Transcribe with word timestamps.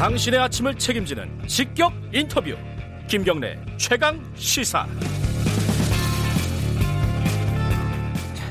당신의 0.00 0.40
아침을 0.40 0.76
책임지는 0.76 1.46
직격 1.46 1.92
인터뷰 2.10 2.56
김경래 3.06 3.58
최강 3.76 4.18
시사 4.34 4.86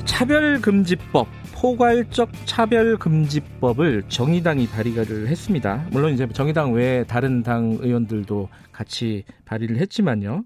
차별금지법 0.04 1.26
포괄적 1.52 2.30
차별금지법을 2.44 4.04
정의당이 4.08 4.68
발의를 4.68 5.26
했습니다. 5.26 5.84
물론 5.90 6.14
이제 6.14 6.28
정의당 6.28 6.72
외에 6.72 7.02
다른 7.02 7.42
당 7.42 7.78
의원들도 7.80 8.48
같이 8.70 9.24
발의를 9.44 9.78
했지만요. 9.78 10.44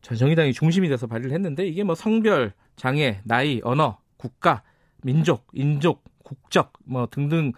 정의당이 0.00 0.54
중심이 0.54 0.88
돼서 0.88 1.06
발의를 1.06 1.32
했는데 1.32 1.66
이게 1.66 1.84
뭐 1.84 1.94
성별, 1.94 2.54
장애, 2.76 3.20
나이, 3.24 3.60
언어, 3.64 3.98
국가, 4.16 4.62
민족, 5.02 5.46
인족, 5.52 6.02
국적 6.24 6.72
뭐 6.86 7.06
등등 7.10 7.52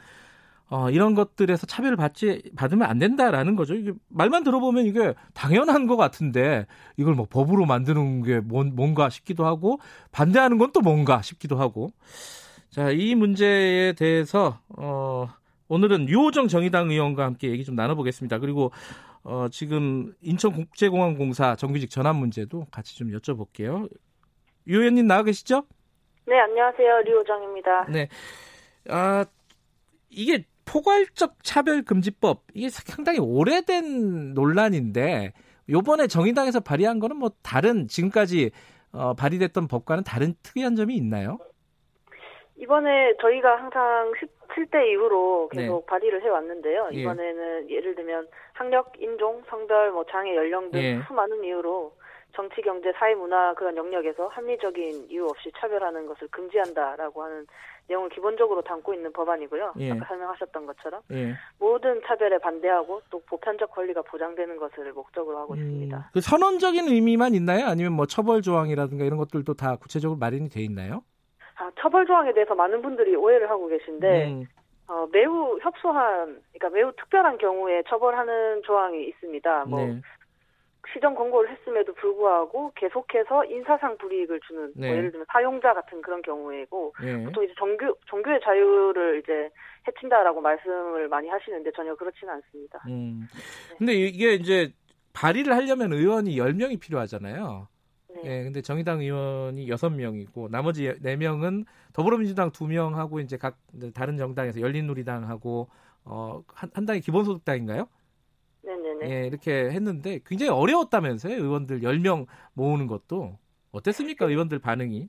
어, 0.70 0.90
이런 0.90 1.14
것들에서 1.14 1.66
차별을 1.66 1.96
받지 1.96 2.42
받으면 2.56 2.88
안 2.88 2.98
된다라는 2.98 3.54
거죠. 3.54 3.74
이게 3.74 3.92
말만 4.08 4.44
들어보면 4.44 4.86
이게 4.86 5.14
당연한 5.34 5.86
것 5.86 5.96
같은데 5.96 6.66
이걸 6.96 7.14
뭐 7.14 7.26
법으로 7.28 7.66
만드는 7.66 8.22
게 8.22 8.40
뭔, 8.40 8.74
뭔가 8.74 9.08
싶기도 9.10 9.44
하고 9.46 9.78
반대하는 10.10 10.58
건 10.58 10.72
또 10.72 10.80
뭔가 10.80 11.22
싶기도 11.22 11.56
하고 11.56 11.90
자, 12.70 12.90
이 12.90 13.14
문제에 13.14 13.92
대해서 13.92 14.58
어, 14.76 15.28
오늘은 15.68 16.08
유호정 16.08 16.48
정의당 16.48 16.90
의원과 16.90 17.24
함께 17.24 17.50
얘기 17.50 17.64
좀 17.64 17.76
나눠보겠습니다. 17.76 18.38
그리고 18.38 18.72
어, 19.22 19.46
지금 19.50 20.12
인천국제공항공사 20.22 21.54
정규직 21.56 21.90
전환 21.90 22.16
문제도 22.16 22.66
같이 22.70 22.96
좀 22.96 23.10
여쭤볼게요. 23.12 23.88
유 24.66 24.78
의원님 24.80 25.06
나와 25.06 25.22
계시죠? 25.22 25.64
네, 26.26 26.40
안녕하세요. 26.40 27.02
류호정입니다. 27.02 27.84
네. 27.90 28.08
아, 28.88 29.24
이게 30.10 30.44
포괄적 30.64 31.42
차별금지법, 31.42 32.42
이게 32.54 32.68
상당히 32.68 33.18
오래된 33.20 34.34
논란인데, 34.34 35.32
요번에 35.68 36.06
정의당에서 36.06 36.60
발의한 36.60 36.98
거는 36.98 37.16
뭐 37.16 37.30
다른, 37.42 37.88
지금까지 37.88 38.50
어, 38.92 39.14
발의됐던 39.14 39.66
법과는 39.66 40.04
다른 40.04 40.34
특이한 40.42 40.76
점이 40.76 40.94
있나요? 40.94 41.38
이번에 42.56 43.16
저희가 43.20 43.56
항상 43.56 44.12
17대 44.12 44.86
이후로 44.92 45.48
계속 45.48 45.80
네. 45.80 45.86
발의를 45.86 46.22
해왔는데요. 46.22 46.90
예. 46.92 47.00
이번에는 47.00 47.70
예. 47.70 47.80
를 47.80 47.94
들면 47.94 48.28
학력, 48.52 48.92
인종, 48.98 49.42
성별, 49.48 49.90
뭐 49.90 50.04
장애, 50.10 50.34
연령 50.36 50.70
등 50.70 50.80
예. 50.80 51.00
수많은 51.08 51.42
이유로 51.44 51.92
정치, 52.34 52.60
경제, 52.62 52.92
사회, 52.92 53.14
문화 53.14 53.54
그런 53.54 53.76
영역에서 53.76 54.26
합리적인 54.28 55.06
이유 55.10 55.26
없이 55.26 55.50
차별하는 55.56 56.06
것을 56.06 56.28
금지한다라고 56.28 57.22
하는 57.22 57.46
내용을 57.86 58.08
기본적으로 58.08 58.62
담고 58.62 58.94
있는 58.94 59.12
법안이고요. 59.12 59.74
예. 59.78 59.92
아까 59.92 60.06
설명하셨던 60.06 60.66
것처럼 60.66 61.02
예. 61.12 61.34
모든 61.58 62.00
차별에 62.04 62.38
반대하고 62.38 63.02
또 63.10 63.20
보편적 63.26 63.70
권리가 63.70 64.02
보장되는 64.02 64.56
것을 64.56 64.92
목적으로 64.92 65.38
하고 65.38 65.54
음, 65.54 65.58
있습니다. 65.58 66.10
그 66.12 66.20
선언적인 66.20 66.88
의미만 66.88 67.34
있나요? 67.34 67.66
아니면 67.66 67.92
뭐 67.92 68.06
처벌 68.06 68.42
조항이라든가 68.42 69.04
이런 69.04 69.18
것들도 69.18 69.54
다 69.54 69.76
구체적으로 69.76 70.18
마련이 70.18 70.48
돼 70.48 70.60
있나요? 70.62 71.04
아, 71.56 71.70
처벌 71.78 72.06
조항에 72.06 72.32
대해서 72.32 72.54
많은 72.54 72.82
분들이 72.82 73.14
오해를 73.14 73.48
하고 73.48 73.68
계신데 73.68 74.28
음. 74.28 74.46
어, 74.86 75.06
매우 75.12 75.58
협소한, 75.62 76.42
그러니까 76.52 76.68
매우 76.70 76.92
특별한 76.96 77.38
경우에 77.38 77.82
처벌하는 77.88 78.62
조항이 78.64 79.06
있습니다. 79.06 79.64
뭐 79.66 79.78
네. 79.80 80.00
시정 80.92 81.14
권고를 81.14 81.50
했음에도 81.50 81.94
불구하고 81.94 82.72
계속해서 82.74 83.44
인사상 83.46 83.96
불이익을 83.98 84.40
주는 84.40 84.60
뭐 84.60 84.72
네. 84.76 84.88
뭐 84.88 84.96
예를 84.96 85.10
들면 85.10 85.26
사용자 85.32 85.74
같은 85.74 86.02
그런 86.02 86.22
경우이고 86.22 86.94
네. 87.00 87.24
보통 87.24 87.44
이제 87.44 87.54
정규 87.58 87.94
정규의 88.08 88.40
자유를 88.42 89.20
이제 89.22 89.50
해친다라고 89.86 90.40
말씀을 90.40 91.08
많이 91.08 91.28
하시는데 91.28 91.70
전혀 91.72 91.94
그렇지는 91.94 92.34
않습니다. 92.34 92.82
음. 92.88 93.26
네. 93.70 93.76
근데 93.78 93.92
이게 93.94 94.34
이제 94.34 94.72
발의를 95.12 95.54
하려면 95.54 95.92
의원이 95.92 96.36
10명이 96.36 96.80
필요하잖아요. 96.80 97.68
네. 98.14 98.20
예, 98.24 98.44
근데 98.44 98.62
정의당 98.62 99.00
의원이 99.00 99.66
6명이고 99.68 100.50
나머지 100.50 100.92
4명은 101.02 101.64
더불어민주당 101.92 102.50
2명하고 102.50 103.22
이제 103.22 103.36
각 103.36 103.58
다른 103.94 104.16
정당에서 104.16 104.60
열린우리당하고 104.60 105.68
어, 106.04 106.42
한, 106.48 106.70
한 106.74 106.84
당이 106.84 107.00
기본소득당인가요? 107.00 107.88
네네네. 109.04 109.22
예, 109.22 109.26
이렇게 109.26 109.52
했는데 109.70 110.20
굉장히 110.26 110.50
어려웠다면서요. 110.50 111.34
의원들 111.34 111.80
10명 111.80 112.26
모으는 112.54 112.86
것도. 112.86 113.38
어땠습니까? 113.72 114.26
의원들 114.26 114.60
반응이? 114.60 115.08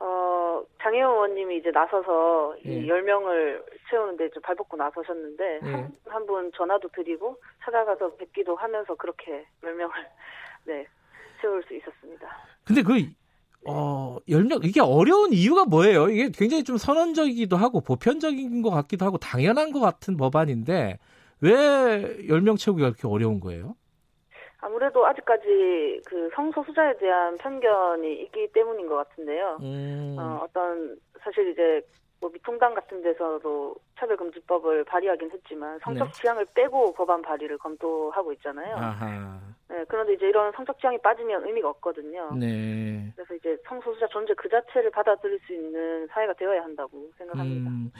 어, 0.00 0.62
장혜원 0.82 1.12
의원님이 1.14 1.58
이제 1.58 1.70
나서서 1.70 2.56
예. 2.66 2.72
이 2.72 2.86
10명을 2.86 3.62
채우는데 3.90 4.30
좀 4.30 4.42
발벗고 4.42 4.76
나서셨는데 4.76 5.60
예. 5.64 5.88
한분 6.06 6.36
한 6.36 6.52
전화도 6.56 6.88
드리고 6.88 7.36
찾아가서 7.64 8.14
뵙기도 8.16 8.56
하면서 8.56 8.94
그렇게 8.94 9.44
10명을 9.62 9.90
네, 10.66 10.86
채울 11.40 11.62
수 11.64 11.74
있었습니다. 11.74 12.28
근데 12.64 12.82
그 12.82 12.94
어, 13.66 14.18
열명 14.28 14.60
이게 14.62 14.80
어려운 14.80 15.32
이유가 15.32 15.64
뭐예요? 15.64 16.08
이게 16.08 16.30
굉장히 16.30 16.64
좀 16.64 16.76
선언적이기도 16.76 17.56
하고 17.56 17.80
보편적인 17.80 18.62
것 18.62 18.70
같기도 18.70 19.04
하고 19.04 19.18
당연한 19.18 19.72
것 19.72 19.80
같은 19.80 20.16
법안인데 20.16 20.98
왜 21.40 21.52
10명 22.28 22.58
채우기가 22.58 22.90
그렇게 22.90 23.06
어려운 23.06 23.40
거예요? 23.40 23.76
아무래도 24.60 25.06
아직까지 25.06 26.02
그 26.04 26.30
성소수자에 26.34 26.98
대한 26.98 27.38
편견이 27.38 28.22
있기 28.22 28.48
때문인 28.52 28.88
것 28.88 28.96
같은데요. 28.96 29.58
음. 29.62 30.16
어, 30.18 30.40
어떤 30.42 30.98
사실 31.20 31.50
이제 31.50 31.80
뭐 32.20 32.30
미통당 32.30 32.74
같은 32.74 33.00
데서도 33.02 33.76
차별금지법을 33.98 34.84
발의하긴 34.84 35.30
했지만 35.30 35.78
성적 35.82 36.06
네. 36.06 36.10
지향을 36.12 36.46
빼고 36.54 36.92
법안 36.94 37.22
발의를 37.22 37.58
검토하고 37.58 38.32
있잖아요. 38.32 38.76
아하. 38.76 39.38
네, 39.68 39.84
그런데 39.86 40.14
이제 40.14 40.28
이런 40.28 40.50
성적 40.52 40.78
지향이 40.80 40.98
빠지면 40.98 41.46
의미가 41.46 41.68
없거든요. 41.68 42.34
네. 42.34 43.12
그래서 43.14 43.34
이제 43.34 43.56
성소수자 43.68 44.08
존재 44.08 44.34
그 44.34 44.48
자체를 44.48 44.90
받아들일 44.90 45.38
수 45.46 45.52
있는 45.52 46.06
사회가 46.08 46.32
되어야 46.32 46.62
한다고 46.62 47.10
생각합니다. 47.18 47.70
음. 47.70 47.92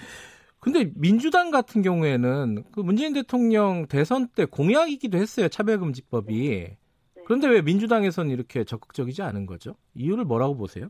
근데 0.60 0.90
민주당 0.96 1.50
같은 1.50 1.82
경우에는 1.82 2.64
그 2.74 2.80
문재인 2.80 3.12
대통령 3.12 3.86
대선 3.86 4.28
때 4.28 4.44
공약이기도 4.44 5.16
했어요. 5.16 5.48
차별금지법이. 5.48 6.76
네. 7.14 7.22
그런데 7.26 7.48
왜 7.48 7.62
민주당에서는 7.62 8.30
이렇게 8.30 8.64
적극적이지 8.64 9.22
않은 9.22 9.46
거죠? 9.46 9.74
이유를 9.94 10.24
뭐라고 10.24 10.56
보세요? 10.56 10.88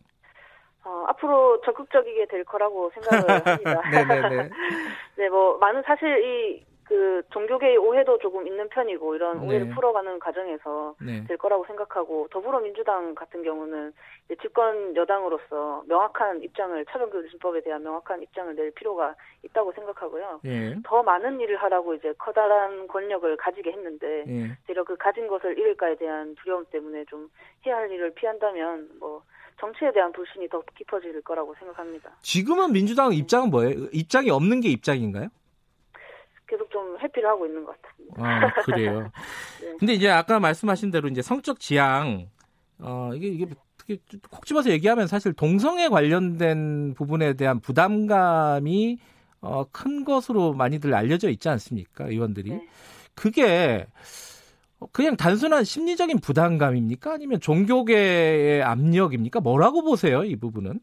어, 0.84 1.04
앞으로 1.08 1.60
적극적이게 1.62 2.26
될 2.28 2.44
거라고 2.44 2.90
생각을 2.94 3.28
합니다. 3.46 3.90
네네네. 3.90 4.50
네, 5.18 5.28
뭐 5.28 5.58
많은 5.58 5.82
사실 5.84 6.08
이 6.24 6.67
그 6.88 7.22
종교계의 7.30 7.76
오해도 7.76 8.18
조금 8.18 8.46
있는 8.46 8.66
편이고 8.70 9.14
이런 9.14 9.40
네. 9.40 9.46
오해를 9.46 9.68
풀어가는 9.74 10.18
과정에서 10.18 10.94
네. 11.00 11.22
될 11.26 11.36
거라고 11.36 11.66
생각하고 11.66 12.28
더불어민주당 12.30 13.14
같은 13.14 13.42
경우는 13.42 13.92
집권 14.40 14.96
여당으로서 14.96 15.84
명확한 15.86 16.42
입장을 16.42 16.82
차별금지법에 16.86 17.60
대한 17.60 17.82
명확한 17.82 18.22
입장을 18.22 18.54
낼 18.54 18.70
필요가 18.70 19.14
있다고 19.44 19.72
생각하고요. 19.72 20.40
예. 20.46 20.76
더 20.84 21.02
많은 21.02 21.40
일을 21.40 21.56
하라고 21.58 21.94
이제 21.94 22.14
커다란 22.16 22.88
권력을 22.88 23.36
가지게 23.36 23.70
했는데 23.70 24.24
예. 24.26 24.56
되려 24.66 24.82
그 24.82 24.96
가진 24.96 25.28
것을 25.28 25.58
잃을까에 25.58 25.96
대한 25.96 26.34
두려움 26.36 26.64
때문에 26.66 27.04
좀 27.04 27.30
해야 27.66 27.76
할 27.76 27.90
일을 27.90 28.14
피한다면 28.14 28.88
뭐 28.98 29.22
정치에 29.60 29.92
대한 29.92 30.12
불신이 30.12 30.48
더 30.48 30.62
깊어질 30.74 31.20
거라고 31.22 31.54
생각합니다. 31.58 32.10
지금은 32.22 32.72
민주당 32.72 33.12
입장은 33.12 33.50
뭐예요? 33.50 33.88
입장이 33.92 34.30
없는 34.30 34.60
게 34.60 34.68
입장인가요? 34.70 35.28
계속 36.48 36.70
좀 36.70 36.98
회피를 36.98 37.28
하고 37.28 37.46
있는 37.46 37.64
것 37.64 37.76
같습니다. 37.82 38.26
아, 38.26 38.52
그래요. 38.62 39.10
네. 39.60 39.76
근데 39.78 39.92
이제 39.92 40.08
아까 40.08 40.40
말씀하신 40.40 40.90
대로 40.90 41.08
이제 41.08 41.22
성적 41.22 41.60
지향, 41.60 42.28
어, 42.80 43.10
이게, 43.14 43.28
이게 43.28 43.46
특히 43.76 44.00
콕 44.30 44.46
집어서 44.46 44.70
얘기하면 44.70 45.06
사실 45.06 45.32
동성애 45.32 45.88
관련된 45.88 46.94
부분에 46.94 47.34
대한 47.34 47.60
부담감이 47.60 48.98
어, 49.40 49.64
큰 49.70 50.04
것으로 50.04 50.52
많이들 50.54 50.94
알려져 50.94 51.28
있지 51.28 51.48
않습니까? 51.48 52.06
의원들이. 52.06 52.50
네. 52.50 52.68
그게 53.14 53.86
그냥 54.92 55.16
단순한 55.16 55.64
심리적인 55.64 56.20
부담감입니까? 56.20 57.12
아니면 57.12 57.40
종교계의 57.40 58.62
압력입니까? 58.62 59.40
뭐라고 59.40 59.82
보세요, 59.82 60.24
이 60.24 60.36
부분은? 60.36 60.80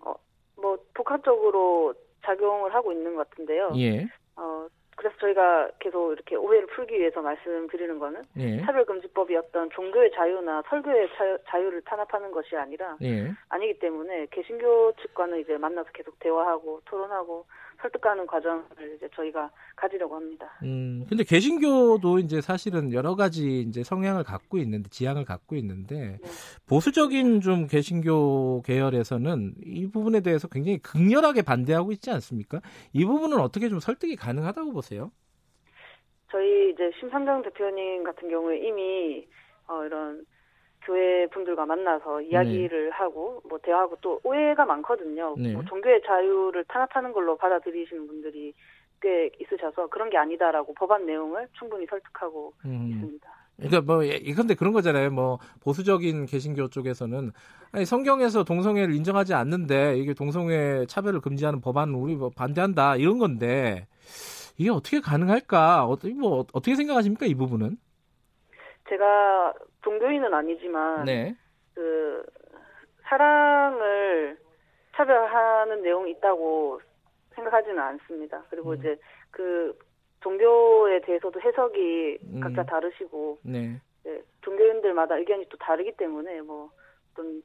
어, 0.00 0.14
뭐, 0.56 0.78
복합적으로 0.94 1.94
작용을 2.24 2.74
하고 2.74 2.92
있는 2.92 3.14
것 3.14 3.28
같은데요. 3.28 3.72
예. 3.76 4.08
어, 4.36 4.66
그래서 5.00 5.16
저희가 5.16 5.70
계속 5.78 6.12
이렇게 6.12 6.36
오해를 6.36 6.66
풀기 6.66 6.94
위해서 6.94 7.22
말씀드리는 7.22 7.98
거는 7.98 8.22
예. 8.36 8.60
차별금지법이 8.60 9.34
어떤 9.34 9.70
종교의 9.70 10.12
자유나 10.12 10.62
설교의 10.68 11.08
자유, 11.48 11.70
를 11.70 11.80
탄압하는 11.82 12.30
것이 12.30 12.54
아니라 12.54 12.98
예. 13.00 13.32
아니기 13.48 13.78
때문에 13.78 14.26
개신교 14.30 14.92
측과는 15.00 15.40
이제 15.40 15.56
만나서 15.56 15.88
계속 15.94 16.18
대화하고 16.18 16.82
토론하고 16.84 17.46
설득하는 17.80 18.26
과정을 18.26 18.64
이제 18.96 19.08
저희가 19.14 19.50
가지려고 19.76 20.16
합니다. 20.16 20.46
음, 20.62 21.04
근데 21.08 21.24
개신교도 21.24 22.18
이제 22.18 22.40
사실은 22.40 22.92
여러 22.92 23.14
가지 23.14 23.60
이제 23.60 23.82
성향을 23.82 24.24
갖고 24.24 24.58
있는데 24.58 24.88
지향을 24.90 25.24
갖고 25.24 25.56
있는데 25.56 26.18
네. 26.22 26.28
보수적인 26.68 27.40
좀 27.40 27.66
개신교 27.66 28.62
계열에서는 28.62 29.54
이 29.64 29.90
부분에 29.90 30.20
대해서 30.20 30.48
굉장히 30.48 30.78
극렬하게 30.78 31.42
반대하고 31.42 31.92
있지 31.92 32.10
않습니까? 32.10 32.60
이 32.92 33.04
부분은 33.04 33.38
어떻게 33.38 33.68
좀 33.68 33.80
설득이 33.80 34.16
가능하다고 34.16 34.72
보세요? 34.72 35.10
저희 36.30 36.70
이제 36.70 36.90
심상정 37.00 37.42
대표님 37.42 38.04
같은 38.04 38.28
경우에 38.28 38.58
이미 38.58 39.26
어, 39.66 39.84
이런 39.84 40.24
교회 40.90 41.26
분들과 41.28 41.66
만나서 41.66 42.20
이야기를 42.22 42.84
네. 42.86 42.90
하고 42.90 43.40
뭐 43.48 43.58
대화하고 43.62 43.96
또 44.00 44.20
오해가 44.24 44.64
많거든요. 44.64 45.36
네. 45.38 45.52
뭐 45.52 45.62
종교의 45.64 46.02
자유를 46.04 46.64
탄압하는 46.64 47.12
걸로 47.12 47.36
받아들이시는 47.36 48.08
분들이 48.08 48.52
꽤 49.00 49.30
있으셔서 49.40 49.86
그런 49.86 50.10
게 50.10 50.18
아니다라고 50.18 50.74
법안 50.74 51.06
내용을 51.06 51.46
충분히 51.52 51.86
설득하고 51.86 52.52
음. 52.64 52.90
있습니다. 52.92 53.30
그러니까 53.56 53.80
뭐 53.82 54.02
이건데 54.02 54.54
그런 54.54 54.72
거잖아요. 54.72 55.10
뭐 55.10 55.38
보수적인 55.62 56.26
개신교 56.26 56.68
쪽에서는 56.68 57.30
아니 57.70 57.84
성경에서 57.84 58.42
동성애를 58.42 58.92
인정하지 58.94 59.34
않는데 59.34 59.96
이게 59.98 60.12
동성애 60.12 60.86
차별을 60.86 61.20
금지하는 61.20 61.60
법안을 61.60 61.94
우리 61.94 62.16
뭐 62.16 62.30
반대한다 62.34 62.96
이런 62.96 63.18
건데 63.18 63.86
이게 64.56 64.70
어떻게 64.70 65.00
가능할까? 65.00 65.84
어떻게 65.84 66.14
뭐 66.14 66.46
어떻게 66.52 66.74
생각하십니까 66.74 67.26
이 67.26 67.34
부분은? 67.34 67.76
제가 68.88 69.52
종교인은 69.82 70.32
아니지만 70.32 71.04
네. 71.04 71.34
그 71.74 72.24
사랑을 73.02 74.38
차별하는 74.96 75.82
내용이 75.82 76.12
있다고 76.12 76.80
생각하지는 77.34 77.78
않습니다. 77.78 78.42
그리고 78.50 78.70
음. 78.70 78.76
이제 78.76 78.98
그 79.30 79.76
종교에 80.20 81.00
대해서도 81.00 81.40
해석이 81.40 82.18
음. 82.34 82.40
각자 82.40 82.62
다르시고 82.64 83.38
네. 83.42 83.80
네, 84.04 84.22
종교인들마다 84.42 85.16
의견이 85.16 85.46
또 85.48 85.56
다르기 85.58 85.92
때문에 85.96 86.40
뭐 86.42 86.70
어떤 87.12 87.42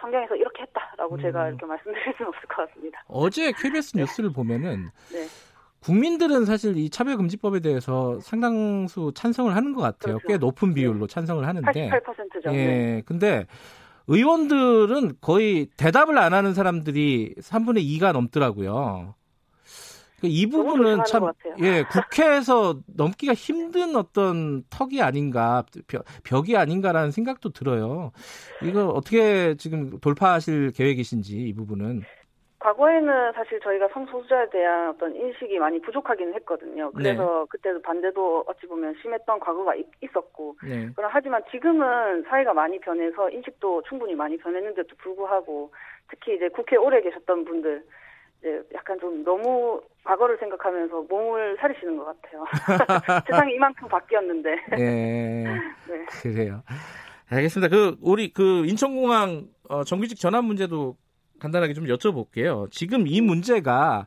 성경에서 0.00 0.36
이렇게 0.36 0.62
했다라고 0.62 1.16
음. 1.16 1.20
제가 1.20 1.48
이렇게 1.48 1.66
말씀드릴 1.66 2.14
수는 2.16 2.28
없을 2.28 2.48
것 2.48 2.68
같습니다. 2.68 3.04
어제 3.08 3.52
KBS 3.52 3.96
뉴스를 3.98 4.32
보면은 4.32 4.86
네. 5.12 5.26
국민들은 5.82 6.44
사실 6.44 6.76
이 6.76 6.88
차별금지법에 6.88 7.60
대해서 7.60 8.18
상당수 8.20 9.12
찬성을 9.14 9.54
하는 9.54 9.72
것 9.72 9.80
같아요. 9.82 10.18
그렇죠. 10.18 10.28
꽤 10.28 10.38
높은 10.38 10.68
네. 10.70 10.74
비율로 10.76 11.06
찬성을 11.06 11.46
하는데. 11.46 11.90
88%죠. 11.90 12.52
예. 12.52 12.52
네. 12.52 13.02
근데 13.04 13.46
의원들은 14.06 15.16
거의 15.20 15.66
대답을 15.76 16.18
안 16.18 16.34
하는 16.34 16.54
사람들이 16.54 17.34
3분의 17.40 17.84
2가 17.98 18.12
넘더라고요. 18.12 19.14
그이 20.20 20.46
부분은 20.46 21.02
참, 21.04 21.32
예, 21.58 21.82
국회에서 21.82 22.78
넘기가 22.86 23.34
힘든 23.34 23.96
어떤 23.96 24.62
턱이 24.70 25.02
아닌가, 25.02 25.64
벽 26.22 26.48
이 26.48 26.56
아닌가라는 26.56 27.10
생각도 27.10 27.50
들어요. 27.50 28.12
이거 28.62 28.86
어떻게 28.86 29.56
지금 29.56 29.98
돌파하실 29.98 30.72
계획이신지, 30.76 31.36
이 31.38 31.52
부분은. 31.52 32.02
과거에는 32.62 33.32
사실 33.32 33.58
저희가 33.60 33.88
성소수자에 33.92 34.50
대한 34.50 34.90
어떤 34.90 35.14
인식이 35.16 35.58
많이 35.58 35.80
부족하기는 35.80 36.32
했거든요. 36.34 36.92
그래서 36.92 37.40
네. 37.40 37.46
그때도 37.50 37.82
반대도 37.82 38.44
어찌 38.46 38.66
보면 38.68 38.94
심했던 39.02 39.40
과거가 39.40 39.74
있었고. 40.00 40.56
네. 40.62 40.88
그럼 40.94 41.10
하지만 41.12 41.42
지금은 41.50 42.22
사회가 42.22 42.54
많이 42.54 42.78
변해서 42.78 43.28
인식도 43.30 43.82
충분히 43.88 44.14
많이 44.14 44.36
변했는데도 44.38 44.94
불구하고 44.96 45.72
특히 46.08 46.36
이제 46.36 46.48
국회에 46.50 46.78
오래 46.78 47.02
계셨던 47.02 47.44
분들 47.44 47.84
이제 48.38 48.62
약간 48.74 48.98
좀 49.00 49.24
너무 49.24 49.80
과거를 50.04 50.38
생각하면서 50.38 51.06
몸을 51.08 51.56
사리시는 51.58 51.96
것 51.96 52.04
같아요. 52.04 52.44
세상이 53.26 53.54
이만큼 53.54 53.88
바뀌었는데. 53.88 54.50
네. 54.78 55.44
네. 55.88 56.06
그래요. 56.22 56.62
알겠습니다. 57.28 57.74
그 57.74 57.96
우리 58.00 58.32
그 58.32 58.64
인천공항 58.66 59.48
어, 59.68 59.82
정규직 59.82 60.20
전환 60.20 60.44
문제도 60.44 60.96
간단하게 61.42 61.74
좀 61.74 61.86
여쭤볼게요. 61.86 62.70
지금 62.70 63.08
이 63.08 63.20
문제가 63.20 64.06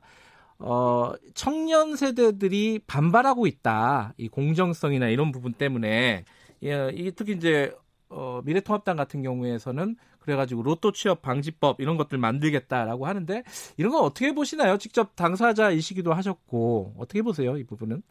어, 0.58 1.12
청년 1.34 1.98
세대들이 1.98 2.80
반발하고 2.88 3.46
있다. 3.46 4.14
이 4.18 4.30
공정성이나 4.30 5.10
이런 5.10 5.34
부분 5.34 5.52
때문에 5.52 6.24
예, 6.64 6.90
이게 6.94 7.12
특히 7.12 7.34
이제 7.34 7.74
어, 8.10 8.42
미래통합당 8.46 8.96
같은 8.96 9.22
경우에서는 9.22 9.98
그래가지고 10.20 10.64
로또 10.64 10.94
취업 10.94 11.22
방지법 11.22 11.82
이런 11.82 11.98
것들 11.98 12.18
만들겠다라고 12.18 13.06
하는데 13.06 13.44
이런 13.78 13.92
건 13.92 14.04
어떻게 14.04 14.34
보시나요? 14.34 14.78
직접 14.78 15.16
당사자이시기도 15.16 16.14
하셨고 16.14 16.94
어떻게 16.98 17.22
보세요 17.22 17.58
이 17.58 17.66
부분은? 17.66 18.02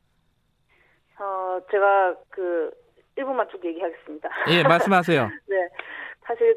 어 1.18 1.58
제가 1.70 2.14
그 2.28 2.70
1분만 3.16 3.48
쭉 3.50 3.64
얘기하겠습니다. 3.64 4.28
예 4.50 4.62
말씀하세요. 4.64 5.30
네. 5.48 5.56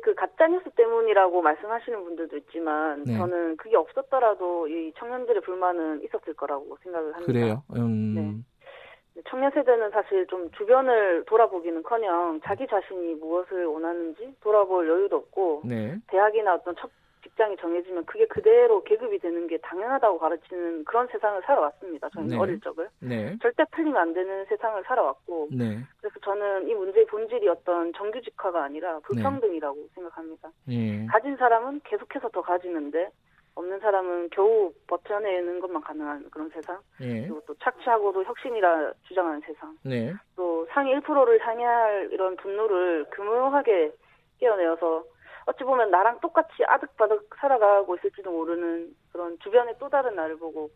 그 0.07 0.15
가짜 0.15 0.47
뉴스 0.47 0.69
때문이라고 0.69 1.41
말씀하시는 1.41 2.01
분들도 2.05 2.37
있지만 2.37 3.03
네. 3.03 3.17
저는 3.17 3.57
그게 3.57 3.75
없었더라도 3.75 4.65
이 4.69 4.93
청년들의 4.97 5.41
불만은 5.41 6.01
있었을 6.01 6.33
거라고 6.33 6.77
생각을 6.81 7.13
합니다. 7.13 7.25
그래요. 7.25 7.63
음... 7.75 8.13
네. 8.15 9.21
청년 9.27 9.51
세대는 9.51 9.89
사실 9.91 10.25
좀 10.27 10.49
주변을 10.51 11.25
돌아보기는커녕 11.25 12.39
자기 12.45 12.65
자신이 12.67 13.15
무엇을 13.15 13.65
원하는지 13.65 14.33
돌아볼 14.39 14.87
여유도 14.87 15.17
없고 15.17 15.63
네. 15.65 15.97
대학이나 16.07 16.55
어떤 16.55 16.73
첫 16.77 16.89
직장이 17.27 17.57
정해지면 17.57 18.05
그게 18.05 18.25
그대로 18.25 18.83
계급이 18.83 19.19
되는 19.19 19.47
게 19.47 19.57
당연하다고 19.57 20.17
가르치는 20.19 20.85
그런 20.85 21.07
세상을 21.07 21.41
살아왔습니다. 21.43 22.09
저는 22.09 22.29
네. 22.29 22.37
어릴 22.37 22.59
적을 22.61 22.89
네. 22.99 23.37
절대 23.41 23.63
풀리면 23.71 23.97
안 23.97 24.13
되는 24.13 24.45
세상을 24.45 24.81
살아왔고 24.85 25.49
네. 25.51 25.79
그래서 25.99 26.19
저는 26.23 26.67
이 26.67 26.73
문제의 26.73 27.05
본질이 27.07 27.47
어떤 27.49 27.91
정규직화가 27.93 28.63
아니라 28.63 28.99
불평등이라고 28.99 29.75
네. 29.75 29.87
생각합니다. 29.93 30.49
예. 30.69 31.05
가진 31.07 31.35
사람은 31.35 31.81
계속해서 31.83 32.29
더 32.29 32.41
가지는데 32.41 33.09
없는 33.55 33.79
사람은 33.79 34.29
겨우 34.31 34.71
버텨내는 34.87 35.59
것만 35.59 35.81
가능한 35.81 36.29
그런 36.29 36.49
세상. 36.49 36.79
예. 37.01 37.21
그리고 37.21 37.41
또 37.47 37.55
착취하고도 37.55 38.23
혁신이라 38.23 38.93
주장하는 39.03 39.41
세상. 39.41 39.75
네. 39.83 40.13
또 40.35 40.65
상위 40.71 40.93
1%를 40.93 41.39
상회할 41.39 42.09
이런 42.11 42.35
분노를 42.37 43.05
교묘하게 43.11 43.91
깨어내어서 44.39 45.03
어찌 45.47 45.63
보면 45.63 45.89
나랑 45.89 46.19
똑같이 46.19 46.63
아득바득 46.67 47.29
살아가고 47.39 47.95
있을지도 47.95 48.31
모르는 48.31 48.93
그런 49.11 49.37
주변의 49.39 49.75
또 49.79 49.89
다른 49.89 50.15
나를 50.15 50.37
보고 50.37 50.69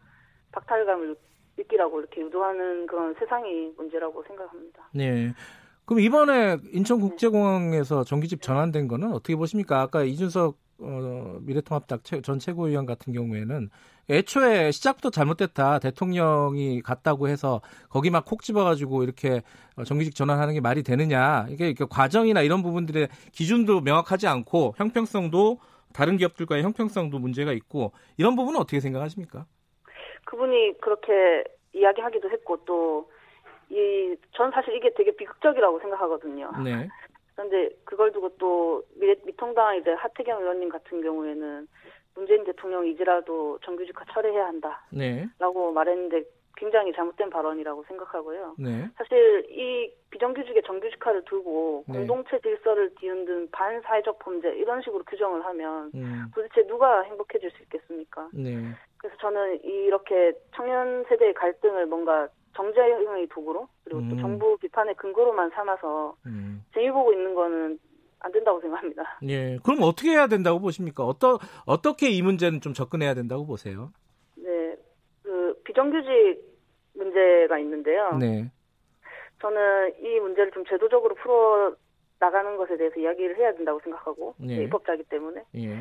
박탈감을 0.53 1.15
느끼라고 1.57 1.99
이렇게 1.99 2.21
유도하는 2.21 2.87
그런 2.87 3.13
세상이 3.19 3.73
문제라고 3.77 4.23
생각합니다. 4.23 4.89
네. 4.93 5.33
그럼 5.85 5.99
이번에 5.99 6.57
인천국제공항에서 6.71 8.05
전기집 8.05 8.41
전환된 8.41 8.87
거는 8.87 9.11
어떻게 9.11 9.35
보십니까? 9.35 9.81
아까 9.81 10.03
이준석 10.03 10.55
어, 10.81 11.39
미래통합당 11.41 11.99
전 12.23 12.39
최고위원 12.39 12.85
같은 12.85 13.13
경우에는 13.13 13.69
애초에 14.09 14.71
시작부터 14.71 15.09
잘못됐다. 15.09 15.79
대통령이 15.79 16.81
갔다고 16.81 17.27
해서 17.27 17.61
거기 17.89 18.09
막 18.09 18.25
콕 18.25 18.41
집어가지고 18.43 19.03
이렇게 19.03 19.41
어, 19.77 19.83
정규직 19.83 20.15
전환하는 20.15 20.53
게 20.53 20.61
말이 20.61 20.83
되느냐. 20.83 21.45
이게 21.49 21.73
과정이나 21.89 22.41
이런 22.41 22.63
부분들의 22.63 23.07
기준도 23.31 23.81
명확하지 23.81 24.27
않고 24.27 24.73
형평성도 24.77 25.59
다른 25.93 26.17
기업들과의 26.17 26.63
형평성도 26.63 27.19
문제가 27.19 27.51
있고 27.53 27.91
이런 28.17 28.35
부분은 28.35 28.59
어떻게 28.59 28.79
생각하십니까? 28.79 29.45
그분이 30.25 30.79
그렇게 30.81 31.43
이야기하기도 31.73 32.29
했고 32.29 32.63
또 32.65 33.07
이 33.71 34.17
전 34.33 34.51
사실 34.51 34.75
이게 34.75 34.93
되게 34.95 35.15
비극적이라고 35.15 35.79
생각하거든요. 35.79 36.51
네. 36.63 36.89
그런데 37.35 37.69
그걸 37.85 38.11
두고 38.11 38.29
또 38.37 38.83
미, 38.95 39.13
미통당 39.25 39.77
이제 39.77 39.91
하태경 39.91 40.41
의원님 40.41 40.69
같은 40.69 41.01
경우에는 41.01 41.67
문재인 42.15 42.43
대통령이지라도 42.43 43.59
정규직화 43.63 44.05
철회해야 44.11 44.45
한다. 44.45 44.85
네. 44.91 45.27
라고 45.39 45.71
말했는데 45.71 46.23
굉장히 46.57 46.93
잘못된 46.93 47.29
발언이라고 47.29 47.83
생각하고요. 47.87 48.55
네. 48.59 48.87
사실 48.95 49.47
이 49.49 49.91
비정규직의 50.11 50.61
정규직화를 50.63 51.23
두고 51.25 51.85
네. 51.87 51.97
공동체 51.97 52.39
질서를 52.39 52.93
뒤흔든 52.95 53.49
반사회적 53.51 54.19
범죄 54.19 54.49
이런 54.55 54.81
식으로 54.81 55.03
규정을 55.05 55.43
하면 55.45 55.91
음. 55.95 56.25
도대체 56.35 56.67
누가 56.67 57.01
행복해질 57.01 57.49
수 57.51 57.63
있겠습니까? 57.63 58.29
네. 58.33 58.57
그래서 58.97 59.17
저는 59.17 59.63
이렇게 59.63 60.33
청년 60.55 61.03
세대의 61.09 61.33
갈등을 61.33 61.87
뭔가 61.87 62.27
정쟁의 62.55 63.27
도구로 63.29 63.67
그리고 63.83 64.01
또 64.01 64.15
음. 64.15 64.17
정부 64.19 64.57
비판의 64.57 64.95
근거로만 64.95 65.49
삼아서 65.51 66.15
음. 66.25 66.63
재미 66.73 66.91
보고 66.91 67.13
있는 67.13 67.33
거는 67.33 67.79
안 68.19 68.31
된다고 68.31 68.61
생각합니다. 68.61 69.19
예. 69.27 69.57
그럼 69.63 69.79
어떻게 69.81 70.11
해야 70.11 70.27
된다고 70.27 70.59
보십니까? 70.59 71.03
어떠, 71.03 71.39
어떻게 71.65 72.09
이 72.09 72.21
문제는 72.21 72.61
좀 72.61 72.73
접근해야 72.73 73.13
된다고 73.13 73.45
보세요? 73.45 73.91
네. 74.35 74.75
그 75.23 75.59
비정규직 75.63 76.39
문제가 76.93 77.57
있는데요. 77.59 78.17
네. 78.19 78.51
저는 79.41 79.93
이 80.03 80.19
문제를 80.19 80.51
좀 80.51 80.63
제도적으로 80.65 81.15
풀어 81.15 81.73
나가는 82.19 82.55
것에 82.57 82.77
대해서 82.77 82.99
이야기를 82.99 83.37
해야 83.37 83.53
된다고 83.53 83.79
생각하고 83.83 84.35
예. 84.47 84.63
입법자이기 84.63 85.03
때문에. 85.05 85.43
예. 85.55 85.77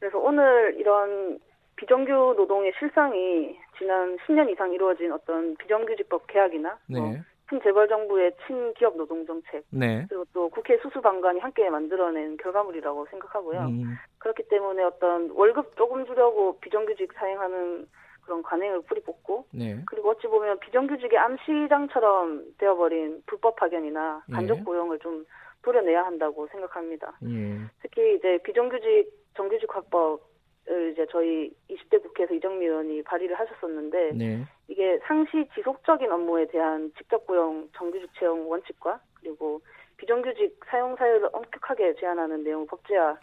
그래서 0.00 0.18
오늘 0.18 0.74
이런 0.78 1.38
비정규 1.76 2.34
노동의 2.36 2.72
실상이 2.78 3.58
지난 3.78 4.16
10년 4.18 4.50
이상 4.50 4.72
이루어진 4.72 5.12
어떤 5.12 5.56
비정규직법 5.56 6.26
개혁이나 6.28 6.78
네. 6.88 7.00
뭐 7.00 7.14
친재벌 7.50 7.88
정부의 7.88 8.32
친기업 8.46 8.96
노동 8.96 9.26
정책 9.26 9.64
네. 9.70 10.06
그리고 10.08 10.24
또 10.32 10.48
국회 10.48 10.78
수수방관이 10.78 11.40
함께 11.40 11.68
만들어낸 11.68 12.36
결과물이라고 12.38 13.06
생각하고요. 13.10 13.60
음. 13.60 13.96
그렇기 14.18 14.48
때문에 14.48 14.82
어떤 14.82 15.30
월급 15.30 15.76
조금 15.76 16.06
주려고 16.06 16.58
비정규직 16.60 17.12
사행하는 17.14 17.86
그런 18.24 18.42
관행을 18.42 18.82
뿌리 18.82 19.02
뽑고 19.02 19.46
네. 19.52 19.82
그리고 19.86 20.10
어찌 20.10 20.26
보면 20.26 20.58
비정규직의 20.60 21.18
암시장처럼 21.18 22.54
되어버린 22.58 23.22
불법 23.26 23.56
파견이나 23.56 24.22
예. 24.30 24.32
간접 24.32 24.58
예. 24.58 24.62
고용을 24.62 24.98
좀 25.00 25.26
도려내야 25.62 26.04
한다고 26.04 26.46
생각합니다. 26.48 27.12
예. 27.24 27.58
특히 27.82 28.16
이제 28.16 28.38
비정규직 28.42 29.10
정규직 29.36 29.74
확법을 29.74 30.33
이제 30.66 31.06
저희 31.10 31.50
20대 31.70 32.02
국회에서 32.02 32.34
이정미 32.34 32.64
의원이 32.66 33.02
발의를 33.02 33.38
하셨었는데 33.38 34.12
네. 34.14 34.44
이게 34.68 34.98
상시 35.06 35.46
지속적인 35.54 36.10
업무에 36.10 36.46
대한 36.46 36.90
직접 36.96 37.26
고용 37.26 37.68
정규직 37.76 38.08
채용 38.18 38.50
원칙과 38.50 39.00
그리고 39.20 39.60
비정규직 39.98 40.58
사용 40.66 40.96
사유를 40.96 41.28
엄격하게 41.32 41.96
제한하는 42.00 42.44
내용을 42.44 42.66
법제화 42.66 43.16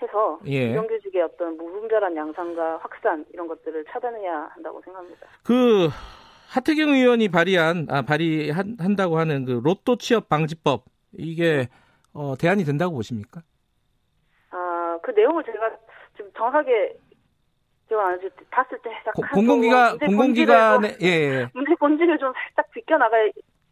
해서 0.00 0.40
예. 0.46 0.68
비정규직의 0.68 1.22
어떤 1.22 1.56
무분별한 1.58 2.16
양상과 2.16 2.78
확산 2.78 3.24
이런 3.32 3.46
것들을 3.48 3.84
차단해야 3.90 4.50
한다고 4.54 4.80
생각합니다. 4.82 5.26
그 5.44 5.88
하태경 6.48 6.88
의원이 6.88 7.28
발의한 7.28 7.86
아 7.90 8.02
발의한다고 8.02 9.18
하는 9.18 9.44
그 9.44 9.60
로또 9.62 9.96
취업 9.96 10.28
방지법 10.28 10.84
이게 11.12 11.68
어, 12.14 12.34
대안이 12.38 12.64
된다고 12.64 12.94
보십니까? 12.94 13.42
아 14.50 14.72
그 15.02 15.10
내용을 15.10 15.44
제가 15.44 15.70
지금 16.16 16.30
정확하게 16.36 16.96
제가 17.88 18.08
아직 18.08 18.30
봤을 18.50 18.78
때 18.78 18.90
공공기관 19.34 19.98
공공기관의 19.98 20.98
예, 21.02 21.06
예. 21.06 21.50
문제 21.52 21.74
본질을 21.74 22.18
좀 22.18 22.32
살짝 22.32 22.70
비껴 22.70 22.96
나가 22.96 23.16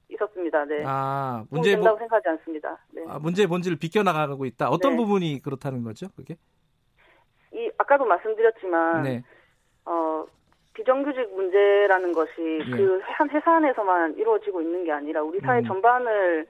있었습니다. 0.09 0.65
네. 0.65 0.83
아, 0.87 1.45
문제 1.51 1.71
된다고 1.71 1.97
생각하지 1.99 2.29
않습니다. 2.29 2.79
네. 2.93 3.03
아, 3.09 3.19
문제 3.19 3.47
본질을 3.47 3.79
비껴나가고 3.79 4.45
있다. 4.45 4.69
어떤 4.69 4.93
네. 4.93 4.97
부분이 4.99 5.43
그렇다는 5.43 5.85
거죠? 5.85 6.09
그게? 6.17 6.37
이 7.53 7.71
아까도 7.79 8.05
말씀드렸지만 8.05 9.03
네. 9.03 9.25
어, 9.85 10.25
비정규직 10.75 11.35
문제라는 11.35 12.13
것이 12.13 12.61
예. 12.67 12.71
그한 12.71 13.31
회사 13.31 13.57
안에서만 13.57 14.17
이루어지고 14.17 14.63
있는 14.63 14.85
게 14.85 14.93
아니라 14.93 15.23
우리 15.23 15.41
사회 15.41 15.61
음. 15.61 15.65
전반을 15.65 16.47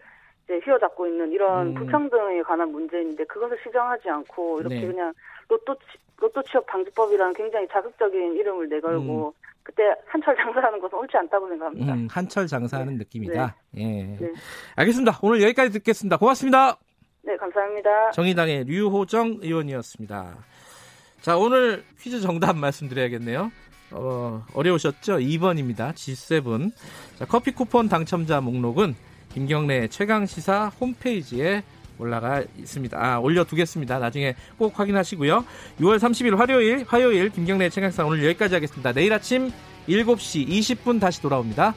이제 0.51 0.61
휘어잡고 0.65 1.07
있는 1.07 1.31
이런 1.31 1.69
음. 1.69 1.75
불평등에 1.75 2.43
관한 2.43 2.73
문제인데 2.73 3.25
그것을 3.25 3.57
시정하지 3.65 4.11
않고 4.11 4.61
이렇게 4.61 4.81
네. 4.81 4.87
그냥 4.89 5.15
로또 5.49 5.77
로또 6.17 6.43
취업 6.43 6.67
방지법이라는 6.67 7.35
굉장히 7.35 7.69
자극적인 7.69 8.35
이름을 8.35 8.69
내걸고 8.69 9.29
음. 9.29 9.51
그때 9.63 9.95
한철 10.07 10.37
장사하는 10.37 10.81
것은 10.81 10.99
옳지 10.99 11.17
않다고 11.17 11.49
생각합니다. 11.49 11.95
음, 11.95 12.09
한철 12.11 12.47
장사하는 12.47 12.95
네. 12.95 12.99
느낌이다. 12.99 13.57
네. 13.71 14.17
예. 14.19 14.27
네. 14.27 14.33
알겠습니다. 14.77 15.19
오늘 15.23 15.41
여기까지 15.43 15.71
듣겠습니다. 15.73 16.17
고맙습니다. 16.17 16.77
네, 17.23 17.37
감사합니다. 17.37 18.11
정의당의 18.11 18.65
류호정 18.65 19.39
의원이었습니다. 19.43 20.35
자, 21.21 21.37
오늘 21.37 21.85
퀴즈 22.01 22.21
정답 22.21 22.57
말씀드려야겠네요. 22.57 23.53
어, 23.93 24.45
어려우셨죠? 24.55 25.19
2번입니다. 25.19 25.93
G7. 25.93 26.73
자, 27.17 27.27
커피 27.27 27.53
쿠폰 27.53 27.89
당첨자 27.89 28.41
목록은 28.41 28.95
김경래 29.33 29.89
최강 29.89 30.27
시사 30.27 30.73
홈페이지에 30.81 31.63
올라가 31.99 32.43
있습니다. 32.59 32.99
아, 32.99 33.19
올려두겠습니다. 33.19 33.99
나중에 33.99 34.35
꼭 34.59 34.79
확인하시고요. 34.79 35.45
6월 35.81 35.99
30일 35.99 36.37
화요일, 36.37 36.85
화요일 36.87 37.29
김경래 37.31 37.69
최강사 37.69 38.05
오늘 38.05 38.25
여기까지 38.25 38.55
하겠습니다. 38.55 38.93
내일 38.93 39.13
아침 39.13 39.53
7시 39.89 40.49
20분 40.49 41.01
다시 41.01 41.21
돌아옵니다. 41.21 41.75